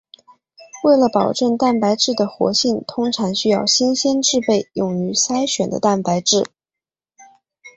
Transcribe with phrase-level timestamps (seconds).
[0.83, 6.43] 为了保证蛋白质的活性通常需要新鲜制备用于筛选的蛋白质。